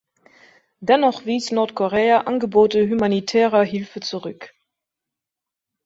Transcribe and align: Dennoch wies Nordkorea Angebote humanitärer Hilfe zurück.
Dennoch 0.79 1.27
wies 1.27 1.51
Nordkorea 1.51 2.21
Angebote 2.21 2.87
humanitärer 2.89 3.61
Hilfe 3.63 3.99
zurück. 3.99 4.51